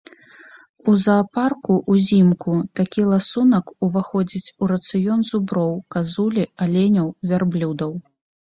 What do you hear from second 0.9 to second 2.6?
У заапарку ўзімку